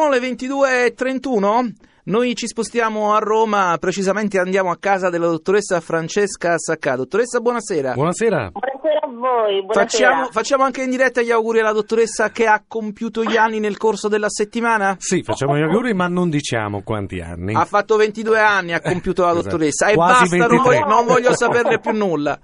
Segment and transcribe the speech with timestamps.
[0.00, 1.72] Sono le 22.31,
[2.04, 6.94] noi ci spostiamo a Roma, precisamente andiamo a casa della dottoressa Francesca Saccà.
[6.94, 7.94] Dottoressa, buonasera.
[7.94, 8.50] Buonasera.
[8.52, 9.72] Buonasera a voi, buonasera.
[9.74, 13.76] Facciamo, facciamo anche in diretta gli auguri alla dottoressa che ha compiuto gli anni nel
[13.76, 14.94] corso della settimana?
[15.00, 17.54] Sì, facciamo gli auguri, ma non diciamo quanti anni.
[17.54, 19.42] Ha fatto 22 anni, ha compiuto la Esatto.
[19.42, 20.62] dottoressa e Quasi basta, non 23.
[20.62, 22.38] voglio, non voglio saperne più nulla.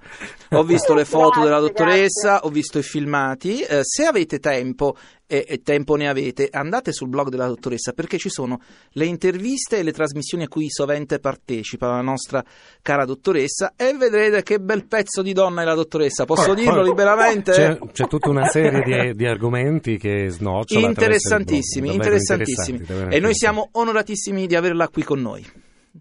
[0.51, 2.47] Ho visto le foto Grazie, della dottoressa, grazie.
[2.47, 3.61] ho visto i filmati.
[3.61, 4.95] Eh, se avete tempo,
[5.27, 8.59] e, e tempo ne avete, andate sul blog della dottoressa perché ci sono
[8.91, 12.43] le interviste e le trasmissioni a cui sovente partecipa la nostra
[12.81, 16.25] cara dottoressa e vedrete che bel pezzo di donna è la dottoressa.
[16.25, 17.51] Posso Poi- dirlo poi- liberamente?
[17.51, 20.87] C'è, c'è tutta una serie di, di argomenti che snocciolano.
[20.87, 22.85] Interessantissimi, interessantissimi.
[23.09, 25.45] E noi siamo onoratissimi di averla qui con noi.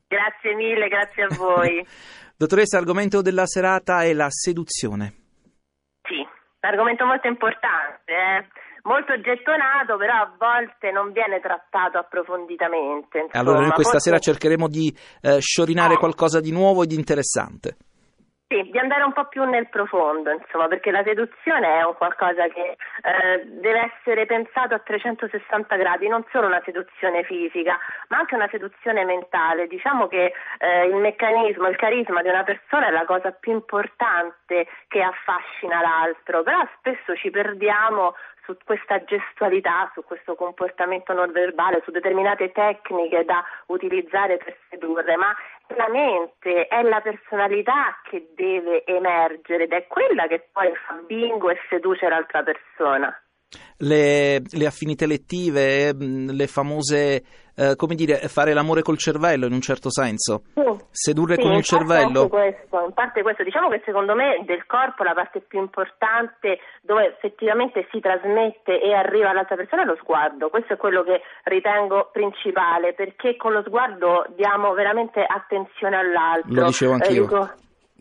[0.07, 1.85] Grazie mille, grazie a voi.
[2.37, 5.13] Dottoressa, l'argomento della serata è la seduzione.
[6.03, 6.27] sì,
[6.61, 8.47] argomento molto importante, eh.
[8.85, 13.19] Molto gettonato, però a volte non viene trattato approfonditamente.
[13.19, 13.43] Insomma.
[13.43, 15.99] Allora, noi questa Forse- sera cercheremo di eh, sciorinare Eh.
[15.99, 17.77] qualcosa di nuovo e di interessante.
[18.47, 22.47] Sì, di andare un po' più nel profondo, insomma, perché la seduzione è un qualcosa
[22.49, 28.35] che eh, deve essere pensato a 360 gradi, non solo una seduzione fisica, ma anche
[28.35, 29.67] una seduzione mentale.
[29.67, 34.69] Diciamo che eh, il meccanismo, il carisma di una persona è la cosa più importante
[34.89, 38.15] che affascina l'altro, però spesso ci perdiamo
[38.45, 45.17] su questa gestualità, su questo comportamento non verbale, su determinate tecniche da utilizzare per sedurre,
[45.17, 45.35] ma
[45.77, 51.51] la mente, è la personalità che deve emergere ed è quella che poi fa bingo
[51.51, 53.19] e seduce l'altra persona.
[53.79, 57.23] Le, le affinità elettive, mh, le famose,
[57.57, 60.43] eh, come dire, fare l'amore col cervello in un certo senso.
[60.91, 62.23] Sedurre Sì, con il cervello.
[62.23, 66.59] anche questo, in parte questo, diciamo che secondo me del corpo la parte più importante
[66.83, 70.49] dove effettivamente si trasmette e arriva all'altra persona è lo sguardo.
[70.51, 76.53] Questo è quello che ritengo principale perché con lo sguardo diamo veramente attenzione all'altro.
[76.53, 77.25] Lo dicevo anch'io.
[77.25, 77.51] Eh, dico-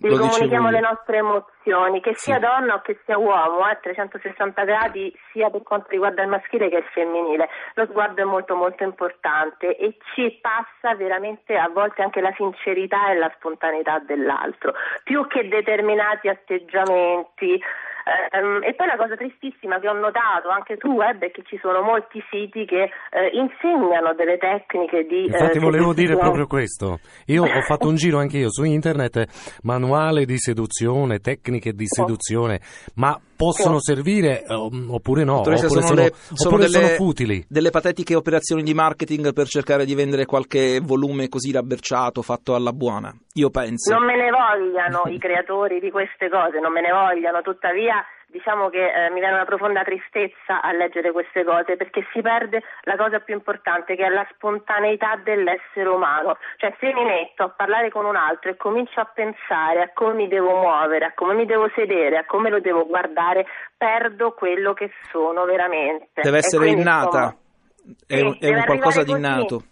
[0.03, 2.31] gli dicevo comunichiamo le nostre emozioni, che Sì.
[2.31, 6.67] sia donna o che sia uomo, a 360 gradi sia per quanto riguarda il maschile
[6.67, 7.47] che il femminile.
[7.75, 13.11] Lo sguardo è molto molto importante e ci passa veramente a volte anche la sincerità
[13.11, 17.61] e la spontaneità dell'altro, più che determinati atteggiamenti.
[18.03, 21.57] Ehm, e poi la cosa tristissima che ho notato anche su web è che ci
[21.61, 26.99] sono molti siti che eh, insegnano delle tecniche di Infatti eh, volevo dire proprio questo.
[27.27, 32.59] Io ho fatto un giro anche io su internet, manuale di seduzione, tecniche di seduzione,
[32.95, 37.45] ma possono servire eh, oppure no, oppure, sono sono, le- sono oppure delle- sono futili.
[37.47, 42.71] Delle patetiche operazioni di marketing per cercare di vendere qualche volume così rabberciato fatto alla
[42.71, 43.13] buona.
[43.35, 43.93] Io penso.
[43.93, 48.69] Non me ne vogliano i creatori di queste cose, non me ne vogliano, tuttavia diciamo
[48.69, 52.95] che eh, mi viene una profonda tristezza a leggere queste cose perché si perde la
[52.95, 56.37] cosa più importante che è la spontaneità dell'essere umano.
[56.57, 60.13] Cioè se mi metto a parlare con un altro e comincio a pensare a come
[60.15, 63.45] mi devo muovere, a come mi devo sedere, a come lo devo guardare,
[63.77, 66.21] perdo quello che sono veramente.
[66.21, 67.35] Deve essere quindi, innata.
[67.35, 69.63] insomma, È, sì, un- è deve un qualcosa di innato.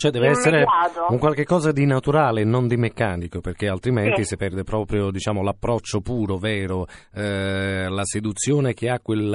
[0.00, 0.64] Cioè deve essere
[1.10, 4.28] un qualche cosa di naturale, non di meccanico, perché altrimenti Sì.
[4.28, 9.34] si perde proprio diciamo, l'approccio puro, vero, eh, la seduzione che ha quel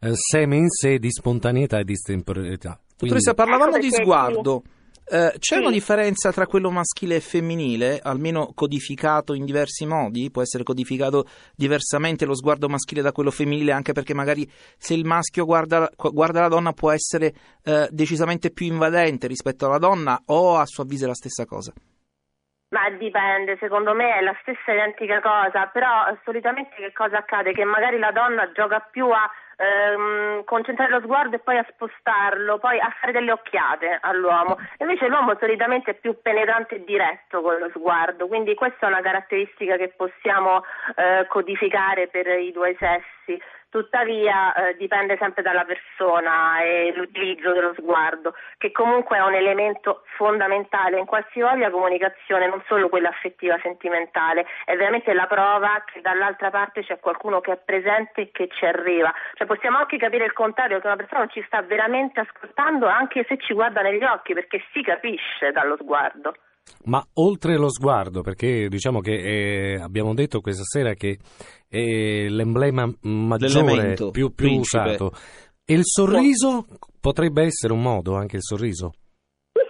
[0.00, 2.80] eh, seme in sé di spontaneità e di estemporaneità.
[2.96, 4.62] Quindi- Dottoressa, parlavamo Ecco di sguardo.
[5.08, 5.60] Eh, c'è Sì.
[5.60, 10.32] una differenza tra quello maschile e femminile, almeno codificato in diversi modi?
[10.32, 15.04] Può essere codificato diversamente lo sguardo maschile da quello femminile, anche perché magari se il
[15.04, 20.56] maschio guarda, guarda la donna può essere eh, decisamente più invadente rispetto alla donna o
[20.56, 21.72] a suo avviso è la stessa cosa?
[22.70, 27.52] Ma dipende, secondo me è la stessa identica cosa, però solitamente che cosa accade?
[27.52, 32.58] Che magari la donna gioca più a ehm, concentrare lo sguardo e poi a spostarlo,
[32.58, 34.58] poi a fare delle occhiate all'uomo.
[34.78, 39.00] Invece l'uomo solitamente è più penetrante e diretto con lo sguardo, quindi questa è una
[39.00, 40.62] caratteristica che possiamo
[40.94, 43.15] eh, codificare per i due sessi.
[43.68, 50.04] Tuttavia eh, dipende sempre dalla persona e l'utilizzo dello sguardo, che comunque è un elemento
[50.16, 56.50] fondamentale in qualsivoglia comunicazione, non solo quella affettiva sentimentale, è veramente la prova che dall'altra
[56.50, 59.12] parte c'è qualcuno che è presente e che ci arriva.
[59.34, 63.24] Cioè possiamo anche capire il contrario, che una persona non ci sta veramente ascoltando anche
[63.28, 66.34] se ci guarda negli occhi, perché si capisce dallo sguardo.
[66.84, 71.18] Ma oltre lo sguardo, perché diciamo che eh, abbiamo detto questa sera che
[71.68, 75.12] è l'emblema maggiore, L'elemento, più, più usato,
[75.64, 76.66] e il sorriso
[77.00, 78.92] potrebbe essere un modo, anche il sorriso.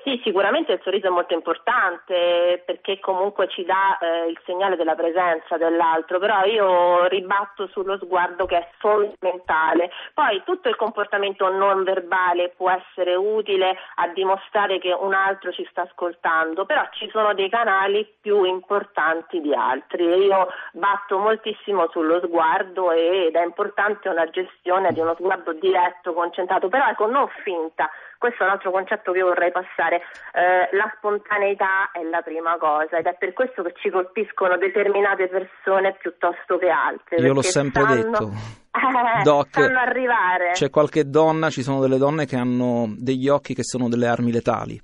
[0.06, 4.94] Sì, sicuramente il sorriso è molto importante perché comunque ci dà eh, il segnale della
[4.94, 9.90] presenza dell'altro, però io ribatto sullo sguardo che è fondamentale.
[10.14, 15.66] Poi tutto il comportamento non verbale può essere utile a dimostrare che un altro ci
[15.72, 20.04] sta ascoltando, però ci sono dei canali più importanti di altri.
[20.04, 26.68] Io batto moltissimo sullo sguardo ed è importante una gestione di uno sguardo diretto, concentrato,
[26.68, 27.90] però ecco non finta.
[28.18, 30.02] Questo è un altro concetto che vorrei passare.
[30.32, 35.28] Eh, la spontaneità è la prima cosa ed è per questo che ci colpiscono determinate
[35.28, 37.16] persone piuttosto che altre.
[37.18, 38.30] Io l'ho sempre sanno, detto.
[38.72, 40.50] Eh, Doc, arrivare.
[40.52, 44.32] C'è qualche donna, ci sono delle donne che hanno degli occhi che sono delle armi
[44.32, 44.74] letali.
[44.76, 44.80] Eh,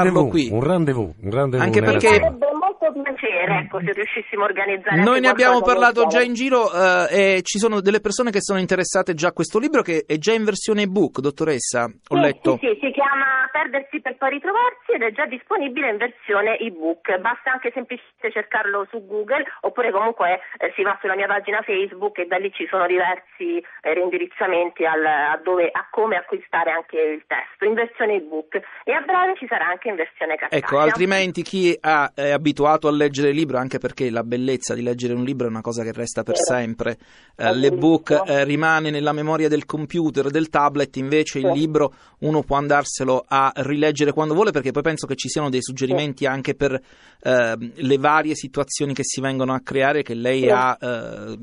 [0.04, 0.48] rendezvous, qui.
[0.52, 2.20] un rendezvous, un rendezvous Anche perché-.
[2.20, 2.46] Sarebbe
[2.80, 5.02] molto piacere, ecco, se riuscissimo a organizzare.
[5.02, 8.58] Noi ne abbiamo parlato già in giro eh, e ci sono delle persone che sono
[8.58, 11.84] interessate già a questo libro che è già in versione ebook, dottoressa.
[11.84, 12.58] Ho Sì, letto.
[12.60, 17.16] Sì, sì, si chiama Perdersi per poi ritrovarsi ed è già disponibile in versione ebook.
[17.18, 22.18] Basta anche semplicemente cercarlo su Google oppure comunque eh, si va sulla mia pagina Facebook
[22.18, 26.98] e da lì ci sono diversi eh, reindirizzamenti al- a, dove, a come acquistare anche
[26.98, 30.58] il testo in versione ebook e a breve ci sarà anche in versione cartacea.
[30.58, 34.82] Ecco, altrimenti chi ha- è abituato a leggere il libro, anche perché la bellezza di
[34.82, 36.98] leggere un libro è una cosa che resta per sempre,
[37.36, 42.56] eh, l'ebook eh, rimane nella memoria del computer, del tablet, invece il libro uno può
[42.56, 46.72] andarselo a rileggere quando vuole, perché poi penso che ci siano dei suggerimenti anche per
[46.72, 51.38] eh, le varie situazioni che si vengono a creare che lei ha, eh,